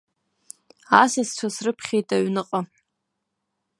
Асасцәа 1.01 1.47
срыԥхьеит 1.55 2.09
аҩныҟа. 2.15 2.59